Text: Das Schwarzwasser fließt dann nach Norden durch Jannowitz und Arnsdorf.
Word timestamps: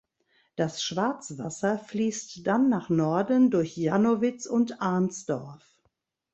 Das 0.55 0.81
Schwarzwasser 0.81 1.77
fließt 1.77 2.47
dann 2.47 2.69
nach 2.69 2.89
Norden 2.89 3.51
durch 3.51 3.77
Jannowitz 3.77 4.47
und 4.47 4.81
Arnsdorf. 4.81 5.63